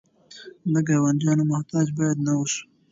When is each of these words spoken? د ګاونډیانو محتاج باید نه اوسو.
د 0.71 0.75
ګاونډیانو 0.87 1.43
محتاج 1.51 1.87
باید 1.97 2.17
نه 2.25 2.31
اوسو. 2.37 2.61